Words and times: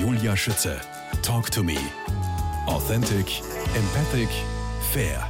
Julia 0.00 0.36
Schütze. 0.36 0.78
Talk 1.22 1.50
to 1.50 1.62
me. 1.62 1.78
Authentic, 2.66 3.40
empathic, 3.74 4.28
fair. 4.92 5.26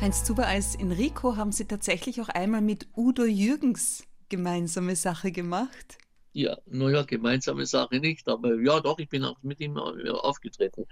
Heinz 0.00 0.24
Zuber, 0.24 0.48
als 0.48 0.74
Enrico 0.74 1.36
haben 1.36 1.52
Sie 1.52 1.66
tatsächlich 1.66 2.20
auch 2.20 2.28
einmal 2.28 2.62
mit 2.62 2.88
Udo 2.96 3.24
Jürgens 3.24 4.04
gemeinsame 4.28 4.96
Sache 4.96 5.30
gemacht? 5.30 5.98
Ja, 6.32 6.58
naja, 6.66 7.02
gemeinsame 7.02 7.64
Sache 7.64 8.00
nicht, 8.00 8.28
aber 8.28 8.60
ja, 8.60 8.80
doch, 8.80 8.98
ich 8.98 9.08
bin 9.08 9.22
auch 9.22 9.40
mit 9.42 9.60
ihm 9.60 9.76
aufgetreten. 9.78 10.86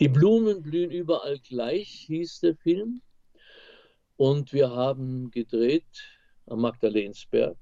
Die 0.00 0.08
Blumen 0.08 0.62
blühen 0.62 0.90
überall 0.90 1.38
gleich, 1.40 2.04
hieß 2.06 2.40
der 2.40 2.56
Film. 2.56 3.02
Und 4.16 4.54
wir 4.54 4.70
haben 4.70 5.30
gedreht 5.30 5.84
am 6.46 6.62
Magdalensberg. 6.62 7.58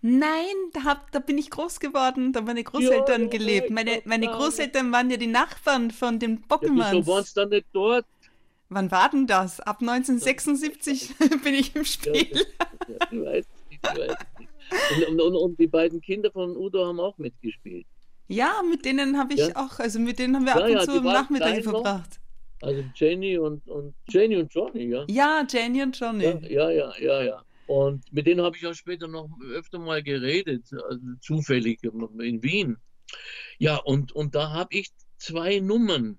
Nein, 0.00 0.54
da, 0.72 0.84
hab, 0.84 1.10
da 1.12 1.18
bin 1.18 1.38
ich 1.38 1.50
groß 1.50 1.80
geworden, 1.80 2.32
da 2.32 2.40
haben 2.40 2.46
meine 2.46 2.64
Großeltern 2.64 3.22
ja, 3.22 3.28
gelebt. 3.28 3.70
Meine, 3.70 4.02
meine 4.04 4.26
Großeltern 4.26 4.92
waren 4.92 5.10
ja 5.10 5.16
die 5.16 5.26
Nachbarn 5.26 5.90
von 5.90 6.18
den 6.18 6.40
Bockelmanns. 6.42 6.92
Ja, 6.92 6.98
wieso 6.98 7.12
waren 7.12 7.24
dann 7.34 7.48
nicht 7.50 7.66
dort? 7.72 8.06
Wann 8.70 8.90
war 8.90 9.08
denn 9.10 9.26
das? 9.26 9.60
Ab 9.60 9.78
1976 9.80 11.14
bin 11.44 11.54
ich 11.54 11.74
im 11.74 11.84
Spiel. 11.84 12.28
Ja, 12.32 12.44
ja, 12.88 12.96
ich 13.10 13.24
weiß 13.24 13.46
nicht, 13.70 13.80
ich 13.82 13.82
weiß 13.82 14.16
nicht. 14.38 15.08
Und, 15.08 15.20
und, 15.20 15.34
und, 15.34 15.58
die 15.58 15.66
beiden 15.66 16.00
Kinder 16.00 16.30
von 16.30 16.54
Udo 16.54 16.86
haben 16.86 17.00
auch 17.00 17.16
mitgespielt. 17.16 17.86
Ja, 18.26 18.62
mit 18.68 18.84
denen 18.84 19.18
habe 19.18 19.32
ich 19.32 19.56
auch, 19.56 19.78
also 19.78 19.98
mit 19.98 20.18
denen 20.18 20.36
haben 20.36 20.44
wir 20.44 20.54
ab 20.54 20.68
und 20.68 20.82
zu 20.82 20.98
am 20.98 21.04
Nachmittag 21.04 21.62
verbracht. 21.62 22.20
Also 22.60 22.84
Jenny 22.94 23.38
und, 23.38 23.66
und 23.68 23.94
Jenny 24.08 24.36
und 24.36 24.52
Johnny, 24.52 24.90
ja. 24.90 25.04
Ja, 25.08 25.46
Jenny 25.48 25.82
und 25.82 25.98
Johnny. 25.98 26.24
Ja, 26.24 26.70
ja, 26.70 26.92
ja, 26.98 27.22
ja. 27.22 27.42
Und 27.68 28.10
mit 28.14 28.26
denen 28.26 28.40
habe 28.40 28.56
ich 28.56 28.66
auch 28.66 28.72
später 28.72 29.08
noch 29.08 29.28
öfter 29.52 29.78
mal 29.78 30.02
geredet, 30.02 30.64
also 30.88 31.06
zufällig 31.20 31.82
in 31.84 32.42
Wien. 32.42 32.78
Ja, 33.58 33.76
und, 33.76 34.10
und 34.12 34.34
da 34.34 34.52
habe 34.52 34.74
ich 34.74 34.88
zwei 35.18 35.60
Nummern 35.60 36.18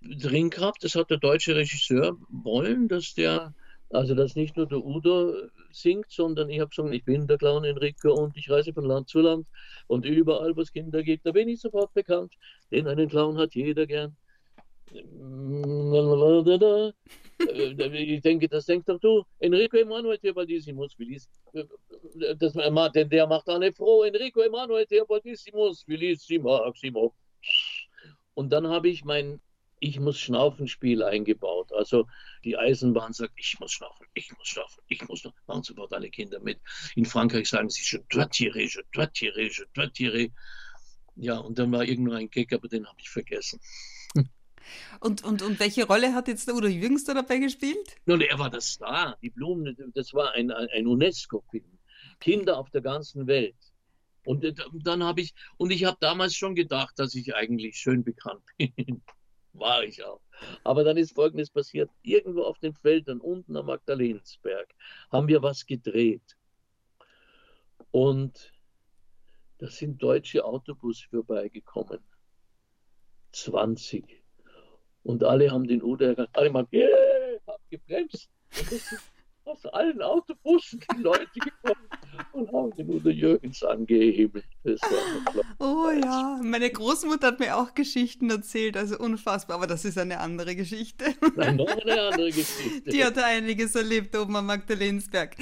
drin 0.00 0.48
gehabt. 0.48 0.82
Das 0.84 0.94
hat 0.94 1.10
der 1.10 1.18
deutsche 1.18 1.54
Regisseur 1.54 2.16
wollen, 2.30 2.88
dass 2.88 3.12
der, 3.12 3.54
also 3.90 4.14
dass 4.14 4.36
nicht 4.36 4.56
nur 4.56 4.66
der 4.66 4.82
Udo 4.82 5.34
singt, 5.70 6.10
sondern 6.10 6.48
ich 6.48 6.60
habe 6.60 6.70
gesagt, 6.70 6.94
ich 6.94 7.04
bin 7.04 7.26
der 7.26 7.36
Clown 7.36 7.64
Enrico 7.64 8.14
und 8.14 8.34
ich 8.38 8.48
reise 8.48 8.72
von 8.72 8.86
Land 8.86 9.10
zu 9.10 9.20
Land 9.20 9.46
und 9.88 10.06
überall, 10.06 10.56
wo 10.56 10.62
es 10.62 10.72
Kinder 10.72 11.02
gibt, 11.02 11.26
da 11.26 11.32
bin 11.32 11.50
ich 11.50 11.60
sofort 11.60 11.92
bekannt, 11.92 12.32
denn 12.70 12.88
einen 12.88 13.10
Clown 13.10 13.36
hat 13.36 13.54
jeder 13.54 13.86
gern. 13.86 14.16
Ich 17.58 18.20
denke, 18.22 18.48
das 18.48 18.66
denkst 18.66 18.86
doch 18.86 19.00
du. 19.00 19.24
Enrico 19.38 19.76
Emanuel 19.76 20.18
Terbaldisimus, 20.18 20.96
das, 22.38 22.52
denn 22.94 23.08
der 23.08 23.26
macht 23.26 23.48
alle 23.48 23.72
froh. 23.72 24.02
Enrico 24.04 24.40
Emanuel 24.40 24.86
Terbaldisimus, 24.86 25.84
Maximo. 26.42 27.14
Und 28.34 28.50
dann 28.50 28.66
habe 28.68 28.88
ich 28.88 29.04
mein 29.04 29.40
Ich 29.78 30.00
muss 30.00 30.18
schnaufen 30.18 30.68
Spiel 30.68 31.02
eingebaut. 31.02 31.70
Also 31.72 32.06
die 32.44 32.56
Eisenbahn 32.56 33.12
sagt, 33.12 33.34
ich 33.36 33.58
muss 33.60 33.72
schnaufen, 33.72 34.06
ich 34.14 34.32
muss 34.36 34.48
schnaufen, 34.48 34.82
ich 34.88 35.06
muss 35.06 35.20
schnaufen. 35.20 35.38
Machen 35.46 35.62
sofort 35.64 35.92
alle 35.92 36.08
Kinder 36.08 36.40
mit. 36.40 36.58
In 36.94 37.04
Frankreich 37.04 37.48
sagen 37.48 37.68
sie, 37.68 37.82
je 37.82 38.02
dois 38.08 38.28
tirer, 38.30 38.60
je 38.60 38.82
dois 38.92 39.12
tirer, 39.12 39.42
je 39.42 39.64
dois 39.74 39.92
tirer. 39.92 40.28
Ja, 41.16 41.38
und 41.38 41.58
dann 41.58 41.72
war 41.72 41.84
irgendwo 41.84 42.12
ein 42.14 42.30
Gag, 42.30 42.52
aber 42.52 42.68
den 42.68 42.86
habe 42.86 42.98
ich 43.00 43.10
vergessen. 43.10 43.60
Und, 45.00 45.24
und, 45.24 45.42
und 45.42 45.60
welche 45.60 45.86
Rolle 45.86 46.14
hat 46.14 46.28
jetzt 46.28 46.48
der 46.48 46.54
Udo 46.54 46.66
Jürgens 46.66 47.04
da 47.04 47.14
dabei 47.14 47.38
gespielt? 47.38 47.96
Nun, 48.06 48.20
er 48.20 48.38
war 48.38 48.50
der 48.50 48.60
Star. 48.60 49.16
Die 49.22 49.30
Blumen, 49.30 49.76
das 49.94 50.14
war 50.14 50.32
ein, 50.32 50.50
ein 50.50 50.86
UNESCO-Film. 50.86 51.78
Kinder 52.20 52.58
auf 52.58 52.70
der 52.70 52.80
ganzen 52.80 53.26
Welt. 53.26 53.56
Und 54.24 54.44
äh, 54.44 54.54
dann 54.82 55.04
habe 55.04 55.20
ich, 55.20 55.34
und 55.56 55.70
ich 55.70 55.84
habe 55.84 55.96
damals 56.00 56.34
schon 56.34 56.54
gedacht, 56.54 56.98
dass 56.98 57.14
ich 57.14 57.34
eigentlich 57.34 57.76
schön 57.76 58.02
bekannt 58.02 58.42
bin. 58.58 59.02
war 59.52 59.84
ich 59.84 60.04
auch. 60.04 60.20
Aber 60.64 60.84
dann 60.84 60.96
ist 60.96 61.14
Folgendes 61.14 61.50
passiert. 61.50 61.90
Irgendwo 62.02 62.42
auf 62.42 62.58
den 62.58 62.74
Feldern 62.74 63.20
unten 63.20 63.56
am 63.56 63.66
Magdalensberg 63.66 64.68
haben 65.10 65.28
wir 65.28 65.42
was 65.42 65.64
gedreht. 65.64 66.36
Und 67.90 68.52
da 69.58 69.68
sind 69.68 70.02
deutsche 70.02 70.44
Autobusse 70.44 71.08
vorbeigekommen. 71.08 72.00
20. 73.32 74.25
Und 75.06 75.22
alle 75.22 75.50
haben 75.50 75.66
den 75.66 75.82
Udo 75.82 76.04
erkannt. 76.04 76.30
Alle 76.32 76.52
haben 76.52 76.66
yeah, 76.72 76.88
gebremst. 77.70 78.28
Und 78.58 78.72
das 78.72 78.88
sind 78.88 79.00
aus 79.44 79.64
allen 79.66 80.02
Autobussen 80.02 80.80
die 80.96 81.02
Leute 81.02 81.28
gekommen 81.34 81.86
und 82.32 82.52
haben 82.52 82.74
den 82.74 82.90
Udo 82.90 83.10
Jürgens 83.10 83.62
angehebelt. 83.62 84.44
oh 85.60 85.90
ja, 85.90 86.40
meine 86.42 86.68
Großmutter 86.68 87.28
hat 87.28 87.38
mir 87.38 87.56
auch 87.56 87.74
Geschichten 87.74 88.28
erzählt, 88.28 88.76
also 88.76 88.98
unfassbar, 88.98 89.58
aber 89.58 89.68
das 89.68 89.84
ist 89.84 89.98
eine 89.98 90.18
andere 90.18 90.56
Geschichte. 90.56 91.14
Nein, 91.36 91.56
noch 91.56 91.68
eine 91.68 92.00
andere 92.00 92.30
Geschichte. 92.32 92.90
Die 92.90 93.04
hat 93.04 93.18
einiges 93.18 93.76
erlebt 93.76 94.16
oben 94.16 94.34
am 94.34 94.46
Magdalensberg. 94.46 95.36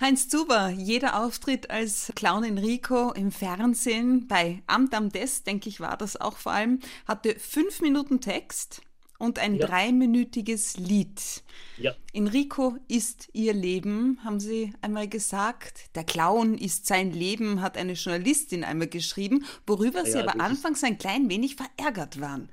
Heinz 0.00 0.28
Zuber, 0.28 0.68
jeder 0.68 1.20
Auftritt 1.20 1.68
als 1.70 2.12
Clown 2.14 2.44
Enrico 2.44 3.12
im 3.12 3.32
Fernsehen, 3.32 4.28
bei 4.28 4.62
Amt 4.68 4.94
am 4.94 5.10
Des, 5.10 5.42
denke 5.42 5.68
ich, 5.68 5.80
war 5.80 5.96
das 5.96 6.20
auch 6.20 6.36
vor 6.36 6.52
allem, 6.52 6.78
hatte 7.08 7.34
fünf 7.40 7.80
Minuten 7.80 8.20
Text 8.20 8.82
und 9.18 9.38
ein 9.38 9.56
ja. 9.56 9.66
dreiminütiges 9.66 10.78
Lied. 10.78 11.42
Ja. 11.76 11.94
Enrico 12.12 12.76
ist 12.88 13.28
ihr 13.32 13.52
Leben, 13.52 14.18
haben 14.24 14.40
Sie 14.40 14.72
einmal 14.80 15.08
gesagt. 15.08 15.94
Der 15.96 16.04
Clown 16.04 16.56
ist 16.56 16.86
sein 16.86 17.12
Leben, 17.12 17.60
hat 17.60 17.76
eine 17.76 17.92
Journalistin 17.94 18.64
einmal 18.64 18.88
geschrieben, 18.88 19.44
worüber 19.66 20.00
ja, 20.00 20.04
Sie 20.04 20.18
aber 20.18 20.40
anfangs 20.40 20.82
ein 20.84 20.98
klein 20.98 21.28
wenig 21.28 21.56
verärgert 21.56 22.20
waren. 22.20 22.48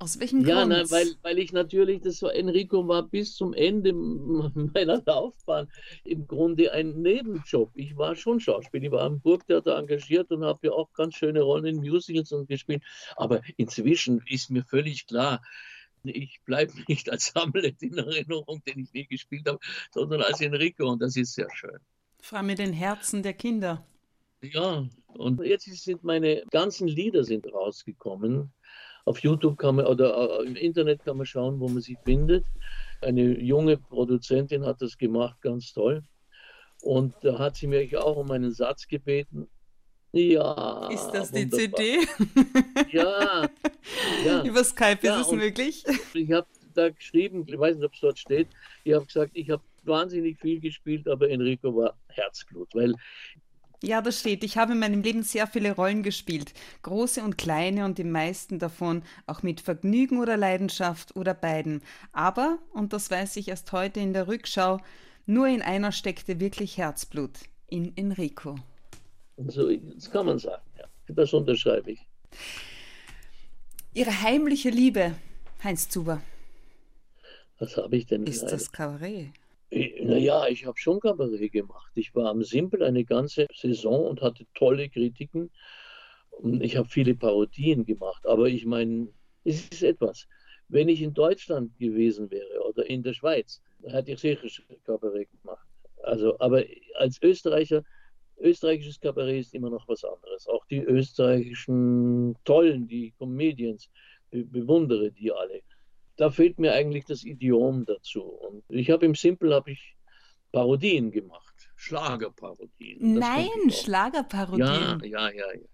Aus 0.00 0.20
welchem 0.20 0.44
ja, 0.44 0.60
Grund? 0.60 0.72
Ja, 0.72 0.90
weil, 0.90 1.06
weil 1.22 1.38
ich 1.38 1.52
natürlich, 1.52 2.02
das 2.02 2.20
war, 2.20 2.34
Enrico 2.34 2.86
war 2.86 3.04
bis 3.04 3.36
zum 3.36 3.54
Ende 3.54 3.92
meiner 3.94 5.02
Laufbahn 5.06 5.68
im 6.04 6.26
Grunde 6.26 6.72
ein 6.72 7.00
Nebenjob. 7.00 7.70
Ich 7.74 7.96
war 7.96 8.14
schon 8.14 8.40
Schauspieler, 8.40 8.84
ich 8.84 8.90
war 8.90 9.02
am 9.02 9.20
Burgtheater 9.20 9.78
engagiert 9.78 10.30
und 10.30 10.44
habe 10.44 10.66
ja 10.66 10.72
auch 10.72 10.92
ganz 10.92 11.14
schöne 11.14 11.40
Rollen 11.40 11.64
in 11.64 11.76
Musicals 11.76 12.32
und 12.32 12.48
gespielt. 12.48 12.82
Aber 13.16 13.40
inzwischen 13.56 14.22
ist 14.26 14.50
mir 14.50 14.64
völlig 14.64 15.06
klar, 15.06 15.40
ich 16.04 16.40
bleibe 16.44 16.72
nicht 16.88 17.10
als 17.10 17.34
Hamlet 17.34 17.82
in 17.82 17.96
Erinnerung, 17.96 18.62
den 18.66 18.80
ich 18.80 18.92
nie 18.92 19.06
gespielt 19.06 19.48
habe, 19.48 19.58
sondern 19.92 20.22
als 20.22 20.40
Enrico 20.40 20.90
und 20.90 21.02
das 21.02 21.16
ist 21.16 21.34
sehr 21.34 21.48
schön. 21.54 21.78
Vor 22.20 22.38
allem 22.38 22.46
mit 22.46 22.58
den 22.58 22.72
Herzen 22.72 23.22
der 23.22 23.34
Kinder. 23.34 23.86
Ja, 24.42 24.86
und 25.08 25.42
jetzt 25.42 25.64
sind 25.64 26.04
meine 26.04 26.44
ganzen 26.50 26.88
Lieder 26.88 27.24
sind 27.24 27.50
rausgekommen. 27.52 28.52
Auf 29.04 29.18
YouTube 29.20 29.58
kann 29.58 29.76
man 29.76 29.86
oder 29.86 30.40
äh, 30.40 30.46
im 30.46 30.56
Internet 30.56 31.04
kann 31.04 31.16
man 31.16 31.26
schauen, 31.26 31.60
wo 31.60 31.68
man 31.68 31.82
sie 31.82 31.98
findet. 32.04 32.44
Eine 33.00 33.38
junge 33.40 33.76
Produzentin 33.76 34.64
hat 34.64 34.80
das 34.80 34.96
gemacht, 34.96 35.40
ganz 35.42 35.72
toll. 35.72 36.02
Und 36.82 37.14
da 37.22 37.38
hat 37.38 37.56
sie 37.56 37.66
mich 37.66 37.96
auch 37.96 38.16
um 38.16 38.30
einen 38.30 38.52
Satz 38.52 38.86
gebeten. 38.86 39.48
Ja. 40.14 40.88
Ist 40.90 41.10
das 41.10 41.32
die 41.32 41.50
CD? 41.50 42.06
Ja. 42.92 43.48
ja. 44.24 44.42
Über 44.44 44.62
Skype 44.62 44.98
ja, 45.02 45.20
ist 45.20 45.26
es 45.26 45.32
möglich? 45.32 45.84
Ich 46.14 46.30
habe 46.30 46.46
da 46.74 46.90
geschrieben, 46.90 47.44
ich 47.48 47.58
weiß 47.58 47.76
nicht, 47.76 47.84
ob 47.84 47.94
es 47.94 48.00
dort 48.00 48.18
steht, 48.18 48.48
ich 48.84 48.94
habe 48.94 49.06
gesagt, 49.06 49.32
ich 49.34 49.50
habe 49.50 49.62
wahnsinnig 49.82 50.38
viel 50.40 50.60
gespielt, 50.60 51.08
aber 51.08 51.28
Enrico 51.28 51.74
war 51.74 51.96
Herzblut, 52.08 52.68
weil 52.74 52.94
ja, 53.82 54.00
das 54.00 54.20
steht. 54.20 54.44
Ich 54.44 54.56
habe 54.56 54.72
in 54.72 54.78
meinem 54.78 55.02
Leben 55.02 55.22
sehr 55.22 55.46
viele 55.46 55.72
Rollen 55.72 56.02
gespielt. 56.02 56.54
Große 56.80 57.22
und 57.22 57.36
kleine 57.36 57.84
und 57.84 57.98
die 57.98 58.04
meisten 58.04 58.58
davon 58.58 59.02
auch 59.26 59.42
mit 59.42 59.60
Vergnügen 59.60 60.20
oder 60.20 60.38
Leidenschaft 60.38 61.14
oder 61.16 61.34
beiden. 61.34 61.82
Aber, 62.12 62.60
und 62.72 62.94
das 62.94 63.10
weiß 63.10 63.36
ich 63.36 63.48
erst 63.48 63.72
heute 63.72 64.00
in 64.00 64.14
der 64.14 64.26
Rückschau, 64.26 64.80
nur 65.26 65.48
in 65.48 65.60
einer 65.60 65.92
steckte 65.92 66.40
wirklich 66.40 66.78
Herzblut. 66.78 67.32
In 67.68 67.94
Enrico. 67.94 68.56
So, 69.36 69.70
das 69.76 70.10
kann 70.10 70.26
man 70.26 70.38
sagen, 70.38 70.62
ja. 70.78 70.84
Das 71.08 71.32
unterschreibe 71.34 71.92
ich. 71.92 72.00
Ihre 73.92 74.22
heimliche 74.22 74.70
Liebe, 74.70 75.14
Heinz 75.62 75.88
Zuber. 75.88 76.22
Was 77.58 77.76
habe 77.76 77.96
ich 77.96 78.06
denn? 78.06 78.26
Ist 78.26 78.46
das 78.46 78.72
Kabarett? 78.72 79.30
Naja, 79.70 80.46
ich 80.46 80.66
habe 80.66 80.78
schon 80.78 81.00
Kabarett 81.00 81.52
gemacht. 81.52 81.92
Ich 81.94 82.14
war 82.14 82.30
am 82.30 82.42
Simpel 82.42 82.82
eine 82.82 83.04
ganze 83.04 83.46
Saison 83.54 84.06
und 84.06 84.22
hatte 84.22 84.46
tolle 84.54 84.88
Kritiken. 84.88 85.50
Und 86.30 86.62
ich 86.62 86.76
habe 86.76 86.88
viele 86.88 87.14
Parodien 87.14 87.84
gemacht. 87.84 88.26
Aber 88.26 88.46
ich 88.48 88.64
meine, 88.66 89.08
es 89.44 89.68
ist 89.68 89.82
etwas. 89.82 90.26
Wenn 90.68 90.88
ich 90.88 91.02
in 91.02 91.12
Deutschland 91.12 91.76
gewesen 91.78 92.30
wäre 92.30 92.62
oder 92.68 92.86
in 92.86 93.02
der 93.02 93.14
Schweiz, 93.14 93.60
hätte 93.82 94.12
ich 94.12 94.20
sicher 94.20 94.62
Kabarett 94.84 95.28
gemacht. 95.42 95.66
Also, 96.02 96.38
aber 96.40 96.64
als 96.96 97.20
Österreicher 97.22 97.84
österreichisches 98.38 99.00
Kabarett 99.00 99.40
ist 99.40 99.54
immer 99.54 99.70
noch 99.70 99.86
was 99.88 100.04
anderes. 100.04 100.46
Auch 100.46 100.64
die 100.66 100.80
österreichischen 100.80 102.36
Tollen, 102.44 102.86
die 102.86 103.12
Comedians, 103.18 103.88
be 104.30 104.44
bewundere 104.44 105.10
die 105.10 105.32
alle. 105.32 105.62
Da 106.16 106.30
fehlt 106.30 106.58
mir 106.58 106.72
eigentlich 106.72 107.04
das 107.04 107.24
Idiom 107.24 107.84
dazu. 107.84 108.22
Und 108.22 108.64
ich 108.68 108.90
habe 108.90 109.04
im 109.06 109.14
Simple 109.14 109.54
habe 109.54 109.72
ich 109.72 109.96
Parodien 110.52 111.10
gemacht, 111.10 111.70
Schlagerparodien. 111.74 113.18
Nein, 113.18 113.70
Schlagerparodien. 113.70 115.00
Ja, 115.02 115.04
ja, 115.04 115.30
ja, 115.30 115.52
ja. 115.52 115.68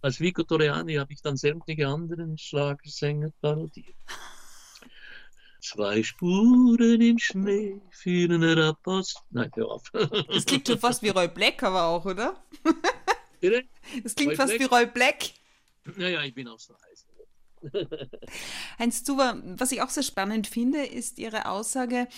Als 0.00 0.20
Vico 0.20 0.42
Torreani 0.42 0.96
habe 0.96 1.12
ich 1.12 1.22
dann 1.22 1.36
sämtliche 1.36 1.86
anderen 1.86 2.36
Schlagersänger 2.36 3.30
parodiert. 3.40 3.96
Zwei 5.64 6.02
Spuren 6.02 7.00
im 7.00 7.18
Schnee 7.18 7.80
führen 7.90 8.42
herab 8.42 8.78
Nein, 9.30 9.50
hör 9.54 9.70
auf. 9.70 9.90
Das 10.28 10.44
klingt 10.44 10.68
schon 10.68 10.78
fast 10.78 11.02
wie 11.02 11.08
Roy 11.08 11.26
Black, 11.26 11.62
aber 11.62 11.84
auch, 11.84 12.04
oder? 12.04 12.44
Bitte? 13.40 13.64
Das 14.02 14.14
klingt 14.14 14.32
Roy 14.32 14.36
fast 14.36 14.58
Black? 14.58 14.60
wie 14.60 14.74
Roy 14.74 14.86
Black. 14.86 15.30
Naja, 15.96 16.22
ich 16.22 16.34
bin 16.34 16.48
auch 16.48 16.58
so 16.58 16.74
heiß. 16.74 17.06
Heinz 18.78 19.04
Zuber, 19.04 19.40
was 19.42 19.72
ich 19.72 19.80
auch 19.80 19.88
sehr 19.88 20.02
spannend 20.02 20.48
finde, 20.48 20.84
ist 20.84 21.18
Ihre 21.18 21.48
Aussage, 21.48 22.08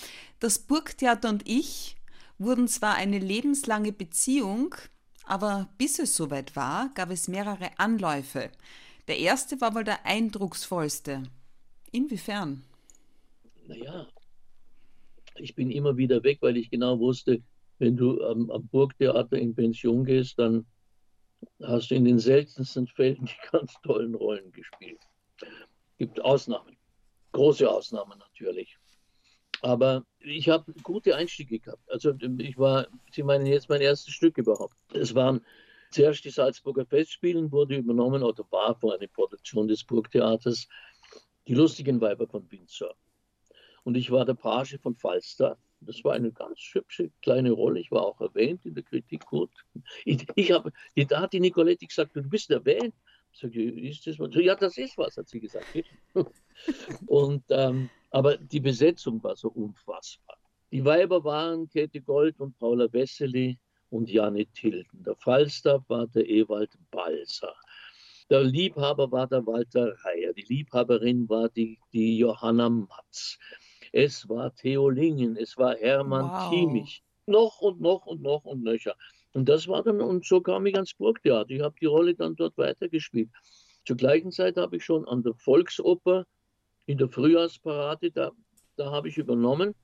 das 0.40 0.58
Burgtheater 0.58 1.28
und 1.28 1.48
ich 1.48 1.94
wurden 2.38 2.66
zwar 2.66 2.96
eine 2.96 3.20
lebenslange 3.20 3.92
Beziehung, 3.92 4.74
aber 5.22 5.68
bis 5.78 6.00
es 6.00 6.16
soweit 6.16 6.56
war, 6.56 6.90
gab 6.96 7.10
es 7.12 7.28
mehrere 7.28 7.70
Anläufe. 7.78 8.50
Der 9.06 9.18
erste 9.18 9.60
war 9.60 9.72
wohl 9.76 9.84
der 9.84 10.04
eindrucksvollste. 10.04 11.22
Inwiefern? 11.92 12.64
Naja, 13.66 14.06
ich 15.36 15.54
bin 15.54 15.70
immer 15.70 15.96
wieder 15.96 16.22
weg, 16.22 16.38
weil 16.40 16.56
ich 16.56 16.70
genau 16.70 16.98
wusste, 16.98 17.42
wenn 17.78 17.96
du 17.96 18.22
am, 18.24 18.50
am 18.50 18.66
Burgtheater 18.68 19.36
in 19.36 19.54
Pension 19.54 20.04
gehst, 20.04 20.38
dann 20.38 20.66
hast 21.62 21.90
du 21.90 21.94
in 21.94 22.04
den 22.04 22.18
seltensten 22.18 22.86
Fällen 22.86 23.24
die 23.26 23.50
ganz 23.50 23.74
tollen 23.82 24.14
Rollen 24.14 24.52
gespielt. 24.52 25.00
Gibt 25.98 26.20
Ausnahmen, 26.20 26.76
große 27.32 27.68
Ausnahmen 27.68 28.18
natürlich. 28.18 28.78
Aber 29.62 30.04
ich 30.20 30.48
habe 30.48 30.72
gute 30.82 31.16
Einstiege 31.16 31.58
gehabt. 31.58 31.90
Also 31.90 32.12
ich 32.38 32.58
war, 32.58 32.86
Sie 33.10 33.22
meinen 33.22 33.46
jetzt 33.46 33.68
mein 33.68 33.80
erstes 33.80 34.12
Stück 34.12 34.38
überhaupt. 34.38 34.76
Es 34.92 35.14
waren 35.14 35.40
zuerst 35.90 36.24
die 36.24 36.30
Salzburger 36.30 36.84
Festspielen, 36.84 37.50
wurde 37.50 37.76
übernommen 37.76 38.22
oder 38.22 38.44
war 38.50 38.78
vor 38.78 38.94
eine 38.94 39.08
Produktion 39.08 39.66
des 39.66 39.82
Burgtheaters, 39.82 40.68
die 41.48 41.54
lustigen 41.54 42.00
Weiber 42.00 42.26
von 42.26 42.50
Windsor. 42.50 42.94
Und 43.86 43.96
ich 43.96 44.10
war 44.10 44.24
der 44.24 44.34
Page 44.34 44.80
von 44.82 44.96
Falstaff. 44.96 45.58
Das 45.80 46.02
war 46.02 46.14
eine 46.14 46.32
ganz 46.32 46.58
hübsche 46.72 47.12
kleine 47.22 47.52
Rolle. 47.52 47.78
Ich 47.78 47.92
war 47.92 48.04
auch 48.04 48.20
erwähnt 48.20 48.66
in 48.66 48.74
der 48.74 48.82
Kritik 48.82 49.24
gut. 49.26 49.52
Ich, 50.04 50.26
ich 50.34 50.50
habe, 50.50 50.72
da 51.06 51.20
hat 51.20 51.32
die 51.32 51.38
Nicoletti 51.38 51.86
gesagt, 51.86 52.16
du 52.16 52.22
bist 52.24 52.50
erwähnt. 52.50 52.96
Ich 53.32 53.38
sage, 53.38 53.62
ist 53.62 54.04
das 54.08 54.18
was? 54.18 54.34
Ja, 54.34 54.56
das 54.56 54.76
ist 54.76 54.98
was, 54.98 55.16
hat 55.16 55.28
sie 55.28 55.38
gesagt. 55.38 55.66
Und, 57.06 57.44
ähm, 57.50 57.88
aber 58.10 58.36
die 58.36 58.58
Besetzung 58.58 59.22
war 59.22 59.36
so 59.36 59.50
unfassbar. 59.50 60.36
Die 60.72 60.84
Weiber 60.84 61.22
waren 61.22 61.68
Käthe 61.68 62.00
Gold 62.00 62.40
und 62.40 62.58
Paula 62.58 62.92
Wessely 62.92 63.56
und 63.90 64.10
Janne 64.10 64.46
Tilden. 64.46 65.04
Der 65.04 65.14
Falstaff 65.14 65.84
war 65.86 66.08
der 66.08 66.28
Ewald 66.28 66.76
Balser. 66.90 67.54
Der 68.28 68.42
Liebhaber 68.42 69.12
war 69.12 69.28
der 69.28 69.46
Walter 69.46 69.94
Reier. 70.04 70.32
Die 70.32 70.42
Liebhaberin 70.42 71.28
war 71.28 71.48
die, 71.48 71.78
die 71.92 72.18
Johanna 72.18 72.68
Matz. 72.68 73.38
Es 73.96 74.28
war 74.28 74.54
Theo 74.54 74.90
Lingen, 74.90 75.38
es 75.38 75.56
war 75.56 75.74
Hermann 75.76 76.28
Wow. 76.28 76.50
Kiemich. 76.50 77.02
Noch 77.26 77.62
und 77.62 77.80
noch 77.80 78.04
und 78.04 78.20
noch 78.20 78.44
und 78.44 78.62
nöcher. 78.62 78.94
Und 79.32 79.48
das 79.48 79.66
war 79.68 79.82
dann, 79.82 80.02
und 80.02 80.22
so 80.22 80.38
kam 80.42 80.66
ich 80.66 80.74
ans 80.74 80.92
Burgtheater. 80.92 81.48
Ich 81.48 81.62
habe 81.62 81.74
die 81.80 81.86
Rolle 81.86 82.14
dann 82.14 82.36
dort 82.36 82.58
weitergespielt. 82.58 83.30
Zur 83.86 83.96
gleichen 83.96 84.30
Zeit 84.32 84.58
habe 84.58 84.76
ich 84.76 84.84
schon 84.84 85.08
an 85.08 85.22
der 85.22 85.32
Volksoper 85.32 86.26
in 86.84 86.98
der 86.98 87.08
Frühjahrsparade, 87.08 88.10
da, 88.10 88.32
da 88.76 88.90
habe 88.90 89.08
ich 89.08 89.16
übernommen, 89.16 89.74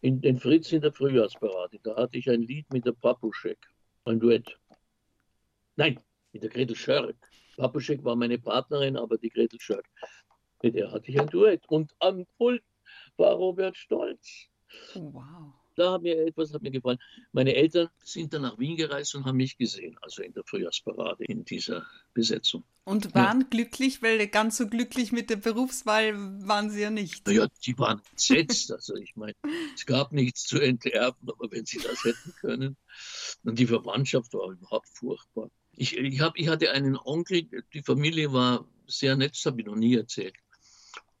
in 0.00 0.22
den 0.22 0.38
Fritz 0.38 0.72
in 0.72 0.80
der 0.80 0.94
Frühjahrsparade. 0.94 1.80
Da 1.82 1.96
hatte 1.96 2.16
ich 2.16 2.30
ein 2.30 2.40
Lied 2.40 2.72
mit 2.72 2.86
der 2.86 2.92
Papuschek, 2.92 3.58
ein 4.06 4.18
Duett. 4.20 4.58
Nein, 5.76 6.00
mit 6.32 6.42
der 6.42 6.48
Gretel 6.48 6.76
Schörk. 6.76 7.14
Papuschek 7.58 8.02
war 8.04 8.16
meine 8.16 8.38
Partnerin, 8.38 8.96
aber 8.96 9.18
die 9.18 9.28
Gretel 9.28 9.60
Schörk. 9.60 9.84
Mit 10.62 10.76
der 10.76 10.90
hatte 10.90 11.10
ich 11.10 11.20
ein 11.20 11.26
Duett. 11.28 11.68
Und 11.68 11.94
am 11.98 12.24
Pult 12.38 12.62
war 13.20 13.34
Robert 13.34 13.76
Stolz. 13.76 14.48
Oh, 14.96 15.12
wow. 15.12 15.52
Da 15.76 15.92
hat 15.92 16.02
mir 16.02 16.26
etwas 16.26 16.52
hat 16.52 16.62
mir 16.62 16.70
gefallen. 16.70 16.98
Meine 17.32 17.54
Eltern 17.54 17.88
sind 18.02 18.34
dann 18.34 18.42
nach 18.42 18.58
Wien 18.58 18.76
gereist 18.76 19.14
und 19.14 19.24
haben 19.24 19.36
mich 19.36 19.56
gesehen, 19.56 19.96
also 20.02 20.22
in 20.22 20.32
der 20.32 20.42
Frühjahrsparade 20.44 21.24
in 21.24 21.44
dieser 21.44 21.86
Besetzung. 22.12 22.64
Und 22.84 23.14
waren 23.14 23.48
glücklich, 23.48 24.02
weil 24.02 24.26
ganz 24.26 24.56
so 24.56 24.66
glücklich 24.66 25.12
mit 25.12 25.30
der 25.30 25.36
Berufswahl 25.36 26.14
waren 26.46 26.70
sie 26.70 26.82
ja 26.82 26.90
nicht. 26.90 27.26
Naja, 27.26 27.46
die 27.64 27.78
waren 27.78 28.02
entsetzt. 28.10 28.72
Also 28.72 28.96
ich 28.96 29.14
meine, 29.16 29.34
es 29.74 29.86
gab 29.86 30.12
nichts 30.12 30.44
zu 30.44 30.60
enterben, 30.60 31.28
aber 31.30 31.50
wenn 31.50 31.64
sie 31.64 31.78
das 31.78 32.04
hätten 32.04 32.34
können. 32.40 32.76
Und 33.44 33.58
die 33.58 33.66
Verwandtschaft 33.66 34.34
war 34.34 34.50
überhaupt 34.50 34.88
furchtbar. 34.88 35.50
Ich, 35.72 35.96
ich, 35.96 36.20
hab, 36.20 36.36
ich 36.36 36.48
hatte 36.48 36.72
einen 36.72 36.96
Onkel, 36.96 37.48
die 37.72 37.82
Familie 37.82 38.32
war 38.32 38.66
sehr 38.86 39.16
nett, 39.16 39.32
das 39.32 39.46
habe 39.46 39.60
ich 39.60 39.66
noch 39.66 39.76
nie 39.76 39.94
erzählt. 39.94 40.34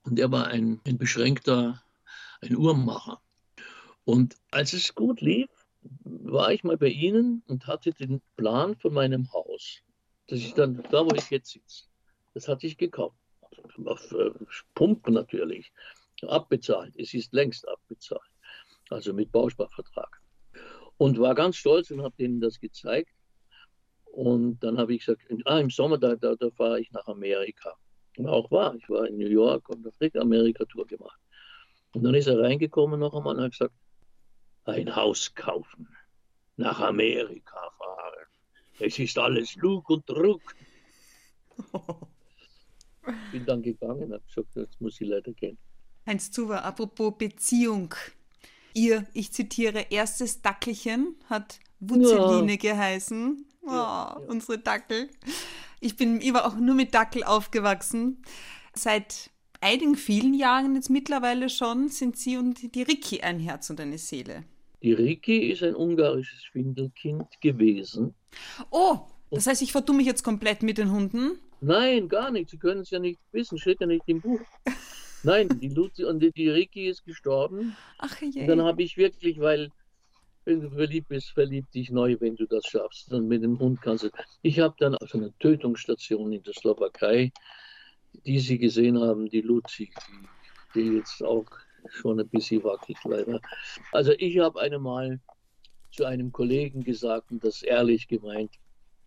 Und 0.02 0.18
er 0.18 0.30
war 0.30 0.48
ein, 0.48 0.80
ein 0.86 0.98
beschränkter, 0.98 1.82
ein 2.42 2.56
Uhrmacher. 2.56 3.20
Und 4.04 4.36
als 4.50 4.72
es 4.72 4.94
gut 4.94 5.20
lief, 5.20 5.48
war 6.02 6.52
ich 6.52 6.64
mal 6.64 6.76
bei 6.76 6.88
ihnen 6.88 7.42
und 7.46 7.66
hatte 7.66 7.92
den 7.92 8.20
Plan 8.36 8.76
von 8.76 8.92
meinem 8.92 9.32
Haus, 9.32 9.80
dass 10.26 10.40
ich 10.40 10.54
dann, 10.54 10.82
da 10.90 11.04
wo 11.04 11.14
ich 11.14 11.30
jetzt 11.30 11.50
sitze, 11.52 11.84
das 12.34 12.48
hatte 12.48 12.66
ich 12.66 12.76
gekauft. 12.76 13.16
Auf 13.84 14.12
äh, 14.12 14.30
Pumpen 14.74 15.14
natürlich. 15.14 15.72
Abbezahlt. 16.22 16.94
Es 16.96 17.14
ist 17.14 17.32
längst 17.32 17.66
abbezahlt. 17.66 18.20
Also 18.90 19.12
mit 19.12 19.32
Bausparvertrag. 19.32 20.20
Und 20.98 21.18
war 21.18 21.34
ganz 21.34 21.56
stolz 21.56 21.90
und 21.90 22.02
habe 22.02 22.14
denen 22.18 22.40
das 22.40 22.60
gezeigt. 22.60 23.10
Und 24.04 24.60
dann 24.60 24.76
habe 24.76 24.94
ich 24.94 25.06
gesagt, 25.06 25.22
ah, 25.44 25.58
im 25.58 25.70
Sommer, 25.70 25.98
da, 25.98 26.16
da, 26.16 26.34
da 26.34 26.50
fahre 26.50 26.80
ich 26.80 26.90
nach 26.92 27.06
Amerika. 27.06 27.76
Und 28.16 28.26
auch 28.26 28.50
war, 28.50 28.74
ich 28.74 28.88
war 28.88 29.06
in 29.06 29.16
New 29.16 29.28
York 29.28 29.68
und 29.68 29.86
habe 29.86 30.20
Amerika-Tour 30.20 30.86
gemacht. 30.86 31.20
Und 31.92 32.04
dann 32.04 32.14
ist 32.14 32.26
er 32.28 32.40
reingekommen 32.40 33.00
noch 33.00 33.14
einmal 33.14 33.36
und 33.36 33.42
hat 33.44 33.52
gesagt, 33.52 33.74
ein 34.64 34.94
Haus 34.94 35.34
kaufen, 35.34 35.88
nach 36.56 36.80
Amerika 36.80 37.70
fahren. 37.78 38.26
Es 38.78 38.98
ist 38.98 39.18
alles 39.18 39.56
Lug 39.56 39.90
und 39.90 40.08
Druck. 40.08 40.54
Bin 43.32 43.44
dann 43.44 43.62
gegangen, 43.62 44.12
habe 44.12 44.22
gesagt, 44.26 44.54
jetzt 44.54 44.80
muss 44.80 45.00
ich 45.00 45.08
leider 45.08 45.32
gehen. 45.32 45.58
Heinz 46.06 46.30
Zuber, 46.30 46.64
apropos 46.64 47.14
Beziehung. 47.18 47.94
Ihr, 48.74 49.06
ich 49.12 49.32
zitiere, 49.32 49.86
erstes 49.90 50.42
Dackelchen 50.42 51.16
hat 51.28 51.58
Wutzeline 51.80 52.56
geheißen. 52.56 53.44
Oh, 53.62 53.66
Ja, 53.66 53.72
ja. 53.72 54.26
Unsere 54.28 54.58
Dackel. 54.58 55.10
Ich 55.80 55.96
bin 55.96 56.20
ich 56.20 56.32
war 56.32 56.46
auch 56.46 56.54
nur 56.54 56.74
mit 56.74 56.94
Dackel 56.94 57.24
aufgewachsen. 57.24 58.22
Seit 58.74 59.30
einigen 59.60 59.96
vielen 59.96 60.34
Jahren 60.34 60.74
jetzt 60.74 60.90
mittlerweile 60.90 61.48
schon 61.48 61.88
sind 61.88 62.16
Sie 62.16 62.36
und 62.36 62.74
die 62.74 62.82
Ricky 62.82 63.20
ein 63.20 63.40
Herz 63.40 63.70
und 63.70 63.80
eine 63.80 63.98
Seele. 63.98 64.44
Die 64.82 64.92
Ricky 64.92 65.50
ist 65.50 65.62
ein 65.62 65.74
ungarisches 65.74 66.44
Findelkind 66.52 67.26
gewesen. 67.40 68.14
Oh, 68.70 69.00
das 69.30 69.46
heißt, 69.46 69.62
ich 69.62 69.72
vertue 69.72 69.96
mich 69.96 70.06
jetzt 70.06 70.22
komplett 70.22 70.62
mit 70.62 70.78
den 70.78 70.90
Hunden. 70.90 71.38
Nein, 71.60 72.08
gar 72.08 72.30
nicht. 72.30 72.50
Sie 72.50 72.56
können 72.58 72.80
es 72.80 72.90
ja 72.90 72.98
nicht 72.98 73.20
wissen, 73.32 73.58
steht 73.58 73.80
ja 73.80 73.86
nicht 73.86 74.04
im 74.06 74.20
Buch. 74.20 74.40
Nein, 75.22 75.48
die 75.60 75.68
Luzi 75.68 76.04
und 76.04 76.20
die, 76.20 76.32
die 76.32 76.48
Ricky 76.48 76.88
ist 76.88 77.04
gestorben. 77.04 77.76
Ach 77.98 78.22
Und 78.22 78.34
je. 78.34 78.46
dann 78.46 78.62
habe 78.62 78.82
ich 78.82 78.96
wirklich, 78.96 79.38
weil 79.38 79.70
wenn 80.46 80.62
du 80.62 80.70
verliebt 80.70 81.08
bist, 81.08 81.30
verlieb 81.30 81.70
dich 81.72 81.90
neu, 81.90 82.16
wenn 82.20 82.36
du 82.36 82.46
das 82.46 82.64
schaffst. 82.66 83.12
Und 83.12 83.28
mit 83.28 83.42
dem 83.42 83.58
Hund 83.58 83.82
kannst 83.82 84.04
du. 84.04 84.10
Ich 84.40 84.58
habe 84.60 84.74
dann 84.78 84.94
auf 84.94 85.14
einer 85.14 85.36
Tötungsstation 85.38 86.32
in 86.32 86.42
der 86.42 86.54
Slowakei, 86.54 87.32
die 88.12 88.38
Sie 88.40 88.58
gesehen 88.58 88.98
haben, 89.00 89.28
die 89.28 89.40
Luzi, 89.40 89.90
die, 90.74 90.80
die 90.80 90.96
jetzt 90.96 91.22
auch 91.22 91.46
schon 91.88 92.20
ein 92.20 92.28
bisschen 92.28 92.62
wackelt 92.64 92.98
leider. 93.04 93.40
Also 93.92 94.12
ich 94.18 94.38
habe 94.38 94.60
einmal 94.60 95.20
zu 95.92 96.04
einem 96.04 96.30
Kollegen 96.32 96.84
gesagt, 96.84 97.30
und 97.32 97.42
das 97.44 97.62
ehrlich 97.62 98.06
gemeint, 98.08 98.52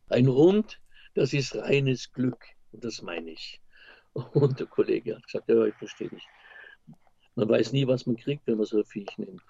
ein 0.10 0.28
Hund, 0.28 0.80
das 1.16 1.34
ist 1.34 1.56
reines 1.56 2.12
Glück. 2.12 2.44
Und 2.72 2.84
das 2.84 3.02
meine 3.02 3.32
ich. 3.32 3.62
Und 4.14 4.60
der 4.60 4.68
Kollege 4.68 5.16
hat 5.16 5.24
gesagt, 5.26 5.50
ja, 5.50 5.64
ich 5.66 5.76
verstehe 5.76 6.10
dich. 6.10 6.24
Man 7.36 7.50
weiß 7.50 7.72
nie, 7.72 7.88
was 7.88 8.06
man 8.06 8.16
kriegt, 8.16 8.46
wenn 8.48 8.58
man 8.58 8.66
so 8.66 8.78
ein 8.78 8.86
Viech 8.86 9.18
nimmt. 9.18 9.42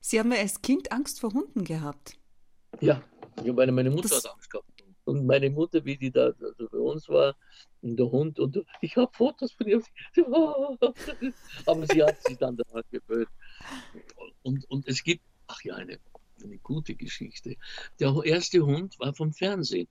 Sie 0.00 0.18
haben 0.18 0.32
ja 0.32 0.38
als 0.38 0.60
Kind 0.62 0.90
Angst 0.92 1.20
vor 1.20 1.32
Hunden 1.32 1.64
gehabt. 1.64 2.16
Ja, 2.80 3.02
ich 3.44 3.52
meine, 3.52 3.72
meine 3.72 3.90
Mutter 3.90 4.08
Das- 4.08 4.24
hat 4.24 4.32
Angst 4.34 4.50
gehabt. 4.50 4.68
Und 5.08 5.24
meine 5.24 5.48
Mutter, 5.48 5.86
wie 5.86 5.96
die 5.96 6.10
da 6.10 6.34
also 6.38 6.68
bei 6.70 6.76
uns 6.76 7.08
war, 7.08 7.34
und 7.80 7.96
der 7.96 8.10
Hund, 8.10 8.38
und 8.38 8.62
ich 8.82 8.94
habe 8.98 9.10
Fotos 9.14 9.52
von 9.52 9.66
ihr. 9.66 9.82
Aber 11.66 11.86
sie 11.86 12.02
hat 12.02 12.22
sich 12.24 12.36
dann 12.36 12.58
daran 12.58 12.82
gewöhnt. 12.90 13.30
Und, 14.42 14.68
und 14.68 14.86
es 14.86 15.02
gibt, 15.02 15.22
ach 15.46 15.62
ja, 15.64 15.76
eine, 15.76 15.98
eine 16.44 16.58
gute 16.58 16.94
Geschichte. 16.94 17.56
Der 17.98 18.14
erste 18.22 18.60
Hund 18.66 18.98
war 18.98 19.14
vom 19.14 19.32
Fernsehen. 19.32 19.88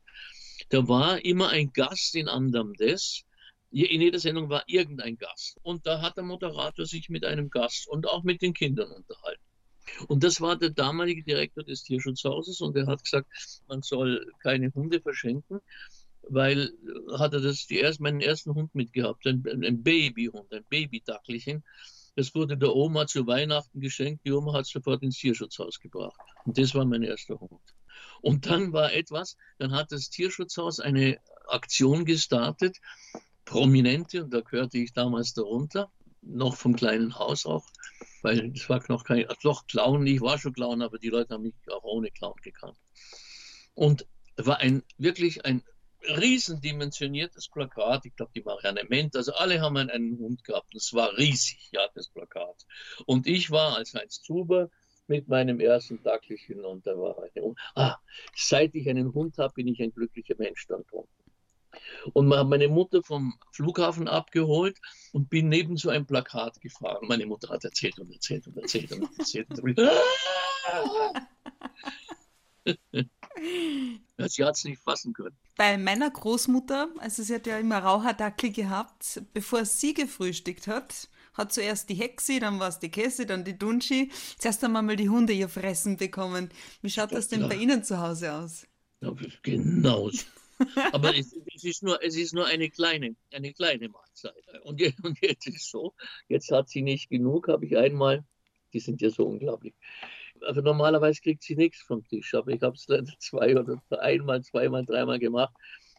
Da 0.70 0.88
war 0.88 1.26
immer 1.26 1.50
ein 1.50 1.74
Gast 1.74 2.14
in 2.14 2.28
Andam 2.28 2.76
des. 2.76 3.24
In 3.72 4.02
jeder 4.02 4.20
Sendung 4.20 4.50
war 4.50 4.66
irgendein 4.68 5.18
Gast. 5.18 5.58
Und 5.64 5.88
da 5.88 6.00
hat 6.00 6.18
der 6.18 6.26
Moderator 6.26 6.86
sich 6.86 7.10
mit 7.10 7.26
einem 7.26 7.50
Gast 7.50 7.88
und 7.88 8.08
auch 8.08 8.22
mit 8.22 8.44
den 8.44 8.54
Kindern 8.54 8.92
unterhalten. 8.92 9.47
Und 10.08 10.24
das 10.24 10.42
war 10.42 10.56
der 10.56 10.70
damalige 10.70 11.24
Direktor 11.24 11.64
des 11.64 11.84
Tierschutzhauses 11.84 12.62
und 12.62 12.76
er 12.76 12.88
hat 12.88 13.04
gesagt, 13.04 13.28
man 13.68 13.82
soll 13.82 14.32
keine 14.42 14.72
Hunde 14.74 15.02
verschenken, 15.02 15.60
weil 16.30 16.72
hat 17.18 17.34
er 17.34 17.42
das 17.42 17.68
die 17.68 17.80
erst, 17.80 18.00
meinen 18.00 18.22
ersten 18.22 18.54
Hund 18.54 18.74
mitgehabt, 18.76 19.26
ein, 19.26 19.44
ein 19.64 19.84
Babyhund, 19.84 20.54
ein 20.54 20.66
Babydackelchen. 20.70 21.64
Das 22.16 22.34
wurde 22.34 22.58
der 22.58 22.76
Oma 22.76 23.06
zu 23.06 23.28
Weihnachten 23.28 23.80
geschenkt. 23.80 24.26
Die 24.26 24.32
Oma 24.32 24.54
hat 24.54 24.66
es 24.66 24.72
sofort 24.72 25.04
ins 25.04 25.20
Tierschutzhaus 25.20 25.80
gebracht. 25.80 26.20
Und 26.46 26.58
das 26.58 26.74
war 26.74 26.84
mein 26.84 27.04
erster 27.04 27.40
Hund. 27.40 27.62
Und 28.22 28.48
dann 28.48 28.74
war 28.74 28.92
etwas, 28.94 29.38
dann 29.60 29.72
hat 29.72 29.92
das 29.92 30.10
Tierschutzhaus 30.10 30.80
eine 30.80 31.20
Aktion 31.48 32.06
gestartet, 32.06 32.78
Prominente, 33.46 34.24
und 34.24 34.34
da 34.34 34.42
gehörte 34.42 34.78
ich 34.78 34.94
damals 34.94 35.34
darunter, 35.34 35.90
noch 36.22 36.56
vom 36.56 36.76
kleinen 36.76 37.18
Haus 37.18 37.46
auch, 37.46 37.66
weil 38.22 38.52
es 38.54 38.70
war 38.70 38.84
noch 38.90 39.04
kein, 39.04 39.26
doch 39.44 39.68
Clown, 39.68 40.06
ich 40.08 40.22
war 40.22 40.38
schon 40.38 40.54
Clown, 40.54 40.82
aber 40.82 40.98
die 41.00 41.10
Leute 41.10 41.34
haben 41.34 41.44
mich 41.44 41.56
auch 41.72 41.84
ohne 41.84 42.12
Clown 42.12 42.36
gekannt. 42.42 42.78
Und 43.74 44.08
war 44.38 44.60
ein 44.60 44.84
wirklich 44.98 45.46
ein 45.46 45.64
riesendimensioniertes 46.10 47.50
Plakat. 47.50 48.06
Ich 48.06 48.16
glaube, 48.16 48.32
die 48.36 48.44
Marianne 48.44 48.84
Ment, 48.88 49.16
also 49.16 49.34
alle 49.34 49.62
haben 49.62 49.78
einen 49.78 50.18
Hund 50.20 50.44
gehabt. 50.44 50.74
Es 50.76 50.94
war 50.94 51.18
riesig, 51.18 51.70
ja, 51.72 51.88
das 51.96 52.10
Plakat. 52.10 52.66
Und 53.06 53.28
ich 53.28 53.52
war 53.52 53.76
als 53.76 53.94
Heinz 53.94 54.22
Zuber 54.22 54.70
mit 55.08 55.28
meinem 55.28 55.60
ersten 55.60 56.02
Dackelchen 56.04 56.66
und 56.66 56.86
da 56.86 56.98
war 56.98 57.18
eine, 57.24 57.56
ah, 57.76 57.98
seit 58.36 58.76
ich 58.76 58.90
einen 58.90 59.14
Hund 59.14 59.38
habe, 59.38 59.54
bin 59.54 59.68
ich 59.68 59.82
ein 59.82 59.94
glücklicher 59.94 60.36
Mensch 60.38 60.68
dann 60.68 60.84
drunten. 60.90 61.27
Und 62.14 62.28
man 62.28 62.40
hat 62.40 62.48
meine 62.48 62.68
Mutter 62.68 63.04
vom 63.04 63.38
Flughafen 63.52 64.08
abgeholt 64.08 64.78
und 65.14 65.30
bin 65.30 65.50
neben 65.50 65.78
so 65.78 65.90
ein 65.90 66.06
Plakat 66.06 66.60
gefahren. 66.62 67.08
Meine 67.08 67.26
Mutter 67.26 67.50
hat 67.50 67.64
erzählt 67.64 68.00
und 68.00 68.12
erzählt 68.12 68.48
und 68.48 68.58
erzählt 68.58 68.92
und 68.92 69.20
erzählt. 69.20 69.48
Und 69.60 69.78
erzählt. 69.78 69.90
Sie 74.28 74.44
hat 74.44 74.56
es 74.56 74.64
nicht 74.64 74.82
fassen 74.82 75.14
können. 75.14 75.38
Bei 75.56 75.78
meiner 75.78 76.10
Großmutter, 76.10 76.90
also 76.98 77.24
sie 77.24 77.36
hat 77.36 77.48
ja 77.48 77.60
immer 77.60 77.80
Raucherdackel 77.80 78.52
gehabt, 78.52 79.22
bevor 79.34 79.64
sie 79.66 79.94
gefrühstückt 79.94 80.68
hat, 80.68 81.08
hat 81.34 81.54
zuerst 81.54 81.90
die 81.90 81.94
Hexe, 81.94 82.40
dann 82.40 82.60
war 82.60 82.70
es 82.70 82.80
die 82.80 82.90
Käse, 82.90 83.26
dann 83.26 83.44
die 83.44 83.58
Dunschi. 83.58 84.12
Zuerst 84.40 84.64
einmal 84.64 84.82
mal 84.82 84.96
die 84.96 85.10
Hunde 85.10 85.34
ihr 85.34 85.50
Fressen 85.50 85.98
bekommen. 85.98 86.50
Wie 86.82 86.90
schaut 86.90 87.12
das 87.12 87.28
denn 87.28 87.42
ja. 87.42 87.48
bei 87.48 87.56
Ihnen 87.56 87.84
zu 87.84 88.00
Hause 88.00 88.34
aus? 88.34 88.66
Genau. 89.44 90.10
Aber 90.92 91.16
es, 91.16 91.36
es, 91.56 91.64
ist 91.64 91.84
nur, 91.84 92.04
es 92.04 92.16
ist 92.16 92.34
nur 92.34 92.46
eine 92.46 92.70
kleine, 92.70 93.16
eine 93.32 93.54
kleine 93.54 93.90
Mahlzeit. 93.90 94.44
Und 94.64 94.80
jetzt, 94.80 94.98
und 95.04 95.20
jetzt 95.22 95.48
ist 95.48 95.70
so, 95.70 95.94
jetzt 96.28 96.52
hat 96.52 96.70
sie 96.70 96.82
nicht 96.82 97.10
genug, 97.10 97.48
habe 97.48 97.66
ich 97.66 97.78
einmal, 97.78 98.26
die 98.74 98.80
sind 98.80 99.02
ja 99.02 99.10
so 99.10 99.26
unglaublich, 99.26 99.76
also 100.42 100.62
normalerweise 100.62 101.22
kriegt 101.22 101.44
sie 101.44 101.56
nichts 101.56 101.82
vom 101.82 102.08
Tisch, 102.08 102.34
aber 102.34 102.52
ich 102.52 102.62
habe 102.62 102.76
es 102.76 102.88
leider 102.88 103.12
zwei 103.20 103.58
oder 103.58 103.82
einmal, 104.00 104.42
zweimal, 104.44 104.86
dreimal 104.86 105.20
gemacht. 105.20 105.54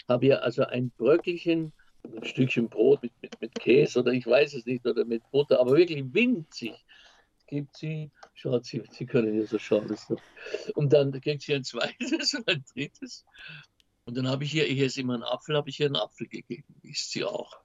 Habe 0.06 0.26
ihr 0.26 0.42
also 0.42 0.64
ein 0.64 0.90
Bröckelchen, 0.90 1.72
ein 2.04 2.24
Stückchen 2.24 2.68
Brot 2.68 3.02
mit, 3.02 3.12
mit, 3.20 3.40
mit 3.40 3.54
Käse 3.56 4.00
oder 4.00 4.12
ich 4.12 4.26
weiß 4.26 4.54
es 4.54 4.64
nicht, 4.64 4.86
oder 4.86 5.04
mit 5.04 5.22
Butter, 5.30 5.60
aber 5.60 5.76
wirklich 5.76 6.04
winzig 6.12 6.74
gibt 7.48 7.76
sie, 7.76 8.10
schaut 8.34 8.64
sie, 8.64 8.82
sie 8.90 9.06
können 9.06 9.34
ja 9.38 9.44
so 9.46 9.58
schauen. 9.58 9.96
Und 10.74 10.92
dann 10.92 11.12
kriegt 11.20 11.42
sie 11.42 11.54
ein 11.54 11.64
zweites 11.64 12.34
und 12.34 12.48
ein 12.48 12.64
drittes. 12.72 13.24
Und 14.08 14.16
dann 14.16 14.26
habe 14.26 14.44
ich 14.44 14.54
ihr, 14.54 14.66
ich 14.66 14.80
esse 14.80 15.02
immer 15.02 15.12
einen 15.12 15.22
Apfel, 15.22 15.54
habe 15.54 15.68
ich 15.68 15.78
ihr 15.80 15.84
einen 15.84 15.96
Apfel 15.96 16.28
gegeben, 16.28 16.74
isst 16.82 17.10
sie 17.10 17.24
auch. 17.24 17.58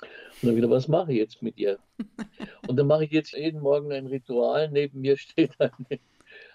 Und 0.00 0.48
dann 0.48 0.56
wieder, 0.56 0.70
was 0.70 0.88
mache 0.88 1.12
ich 1.12 1.18
jetzt 1.18 1.42
mit 1.42 1.58
ihr? 1.58 1.78
Und 2.66 2.76
dann 2.78 2.86
mache 2.86 3.04
ich 3.04 3.10
jetzt 3.10 3.32
jeden 3.32 3.60
Morgen 3.60 3.92
ein 3.92 4.06
Ritual. 4.06 4.70
Neben 4.70 5.02
mir 5.02 5.18
steht 5.18 5.60
eine 5.60 6.00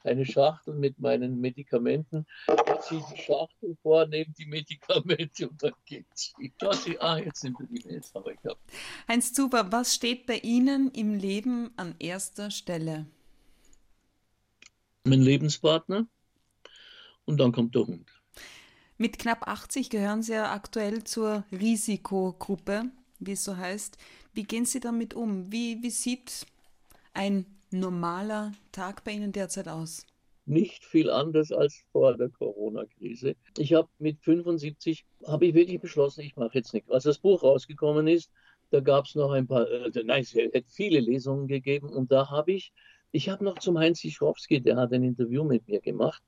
eine 0.04 0.26
Schachtel 0.26 0.74
mit 0.74 0.98
meinen 0.98 1.40
Medikamenten. 1.40 2.26
Jetzt 2.48 2.88
ziehe 2.88 3.06
die 3.14 3.22
Schachtel 3.22 3.78
vor, 3.84 4.08
nehme 4.08 4.34
die 4.36 4.48
Medikamente 4.48 5.48
und 5.48 5.62
dann 5.62 5.74
geht 5.86 6.08
sie. 6.16 6.34
sie 6.84 7.00
ah, 7.00 7.20
jetzt 7.20 7.42
sind 7.42 7.60
wir 7.60 7.68
die 7.68 7.88
Mails, 7.88 8.16
aber 8.16 8.32
ich 8.32 8.40
habe. 8.46 8.58
Heinz 9.08 9.32
Zuber, 9.32 9.72
was 9.72 9.94
steht 9.94 10.26
bei 10.26 10.38
Ihnen 10.38 10.90
im 10.90 11.14
Leben 11.14 11.72
an 11.76 11.94
erster 12.00 12.50
Stelle? 12.50 13.06
Mein 15.04 15.22
Lebenspartner 15.22 16.08
und 17.26 17.38
dann 17.38 17.52
kommt 17.52 17.76
der 17.76 17.86
Hund. 17.86 18.10
Mit 18.98 19.20
knapp 19.20 19.46
80 19.46 19.90
gehören 19.90 20.24
Sie 20.24 20.32
ja 20.32 20.54
aktuell 20.54 21.04
zur 21.04 21.44
Risikogruppe, 21.52 22.84
wie 23.20 23.34
es 23.34 23.44
so 23.44 23.58
heißt. 23.58 23.98
Wie 24.34 24.44
gehen 24.44 24.64
Sie 24.64 24.80
damit 24.80 25.14
um? 25.14 25.52
Wie, 25.52 25.84
wie 25.84 25.90
sieht 25.90 26.46
ein 27.14 27.46
normaler 27.72 28.54
Tag 28.72 29.04
bei 29.04 29.12
Ihnen 29.12 29.34
derzeit 29.34 29.68
aus? 29.68 30.06
Nicht 30.46 30.86
viel 30.86 31.10
anders 31.10 31.52
als 31.52 31.84
vor 31.92 32.16
der 32.16 32.30
Corona-Krise. 32.30 33.36
Ich 33.58 33.74
habe 33.74 33.90
mit 34.00 34.22
75, 34.22 35.06
habe 35.28 35.48
ich 35.48 35.56
wirklich 35.56 35.82
beschlossen, 35.82 36.22
ich 36.22 36.38
mache 36.38 36.60
jetzt 36.60 36.74
nichts. 36.74 36.90
Als 36.90 37.04
das 37.04 37.20
Buch 37.20 37.44
rausgekommen 37.44 38.08
ist, 38.08 38.32
da 38.70 38.80
gab 38.80 39.08
es 39.08 39.16
noch 39.16 39.32
ein 39.32 39.46
paar, 39.46 39.70
äh, 39.70 39.92
nein, 40.06 40.22
es 40.22 40.34
hätte 40.34 40.64
viele 40.70 41.02
Lesungen 41.02 41.48
gegeben 41.48 41.90
und 41.90 42.14
da 42.14 42.30
habe 42.30 42.54
ich, 42.54 42.72
ich 43.12 43.28
habe 43.28 43.44
noch 43.44 43.60
zum 43.60 43.78
Heinz 43.78 44.00
Sischowski, 44.00 44.62
der 44.62 44.78
hat 44.78 44.94
ein 44.94 45.04
Interview 45.04 45.44
mit 45.44 45.68
mir 45.68 45.82
gemacht 45.82 46.24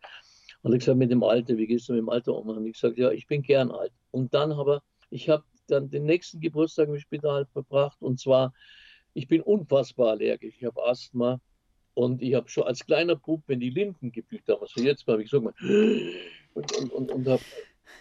und 0.68 0.74
ich 0.74 0.80
gesagt, 0.80 0.98
mit 0.98 1.12
dem 1.12 1.24
Alter, 1.24 1.58
wie 1.58 1.66
gehst 1.66 1.88
du 1.88 1.94
mit 1.94 2.02
dem 2.02 2.10
Alter 2.10 2.36
um? 2.36 2.50
Und 2.50 2.66
ich 2.66 2.74
gesagt, 2.74 2.98
ja, 2.98 3.10
ich 3.12 3.26
bin 3.28 3.42
gern 3.42 3.72
alt. 3.72 3.94
Und 4.12 4.34
dann 4.34 4.52
aber, 4.52 4.84
ich 5.10 5.30
habe 5.30 5.44
dann 5.68 5.90
den 5.90 6.04
nächsten 6.04 6.40
Geburtstag 6.40 6.90
im 6.90 7.00
Spital 7.00 7.46
verbracht 7.46 8.02
und 8.02 8.20
zwar 8.20 8.54
ich 9.14 9.28
bin 9.28 9.42
unfassbar 9.42 10.12
allergisch. 10.12 10.56
Ich 10.60 10.66
habe 10.66 10.84
Asthma 10.84 11.42
und 11.96 12.22
ich 12.22 12.36
habe 12.36 12.48
schon 12.50 12.66
als 12.66 12.86
kleiner 12.86 13.16
Bub, 13.16 13.42
wenn 13.48 13.60
die 13.60 13.72
Linden 13.72 14.12
geblüht 14.12 14.48
haben, 14.48 14.62
also 14.62 14.82
jetzt 14.82 15.08
habe 15.08 15.24
ich 15.24 15.30
so 15.30 15.40
und, 15.40 15.54
und, 16.54 16.92
und, 16.92 17.12
und 17.12 17.28
habe 17.28 17.42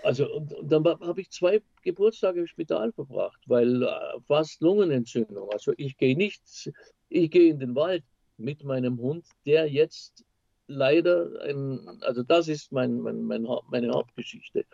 also 0.02 0.30
und, 0.30 0.52
und 0.52 0.70
dann 0.70 0.84
habe 0.84 1.20
ich 1.20 1.30
zwei 1.30 1.62
Geburtstage 1.82 2.40
im 2.40 2.46
Spital 2.46 2.92
verbracht, 2.92 3.40
weil 3.46 3.82
äh, 3.82 3.88
fast 4.26 4.60
Lungenentzündung. 4.60 5.50
Also 5.52 5.72
ich 5.76 5.96
gehe 5.96 6.16
nicht, 6.16 6.70
ich 7.08 7.30
gehe 7.30 7.50
in 7.50 7.60
den 7.60 7.74
Wald 7.74 8.04
mit 8.36 8.62
meinem 8.64 8.98
Hund, 8.98 9.24
der 9.46 9.70
jetzt 9.70 10.25
leider 10.66 11.40
ein, 11.42 12.00
also 12.02 12.22
das 12.22 12.48
ist 12.48 12.72
mein, 12.72 13.00
mein, 13.00 13.22
mein, 13.22 13.46
meine 13.70 13.90
Hauptgeschichte. 13.90 14.64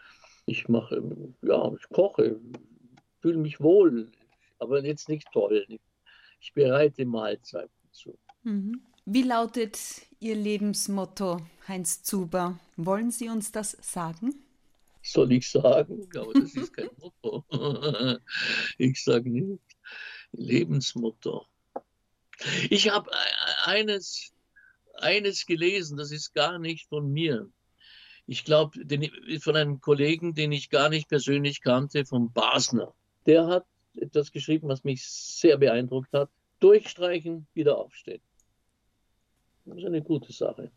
Ich 0.46 0.68
mache, 0.68 1.02
ja, 1.42 1.72
ich 1.72 1.88
koche, 1.90 2.40
fühle 3.20 3.38
mich 3.38 3.60
wohl, 3.60 4.10
aber 4.58 4.84
jetzt 4.84 5.08
nicht 5.08 5.28
toll, 5.32 5.66
ich 6.40 6.52
bereite 6.54 7.04
Mahlzeiten 7.04 7.70
zu. 7.92 8.18
Mhm. 8.42 8.82
Wie 9.04 9.22
lautet 9.22 9.78
Ihr 10.20 10.36
Lebensmotto, 10.36 11.40
Heinz 11.66 12.02
Zuber? 12.02 12.58
Wollen 12.76 13.10
Sie 13.10 13.28
uns 13.28 13.50
das 13.50 13.76
sagen? 13.80 14.34
Soll 15.02 15.32
ich 15.32 15.50
sagen? 15.50 16.08
Aber 16.16 16.32
das 16.32 16.54
ist 16.54 16.72
kein 16.72 16.90
Motto. 16.98 17.44
ich 18.78 19.02
sage 19.02 19.28
nicht. 19.28 19.60
Lebensmotto. 20.30 21.46
Ich 22.70 22.90
habe 22.90 23.10
eines, 23.64 24.31
eines 25.02 25.46
gelesen, 25.46 25.96
das 25.96 26.12
ist 26.12 26.34
gar 26.34 26.58
nicht 26.58 26.88
von 26.88 27.10
mir. 27.10 27.48
Ich 28.26 28.44
glaube, 28.44 28.78
von 29.40 29.56
einem 29.56 29.80
Kollegen, 29.80 30.34
den 30.34 30.52
ich 30.52 30.70
gar 30.70 30.88
nicht 30.88 31.08
persönlich 31.08 31.60
kannte, 31.60 32.04
von 32.04 32.32
Basner. 32.32 32.94
Der 33.26 33.46
hat 33.46 33.66
etwas 33.94 34.32
geschrieben, 34.32 34.68
was 34.68 34.84
mich 34.84 35.04
sehr 35.04 35.58
beeindruckt 35.58 36.12
hat. 36.12 36.30
Durchstreichen, 36.60 37.46
wieder 37.54 37.76
aufstehen. 37.78 38.22
Das 39.64 39.78
ist 39.78 39.84
eine 39.84 40.02
gute 40.02 40.32
Sache. 40.32 40.70